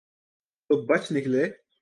[0.69, 1.43] تو بچ نکلے۔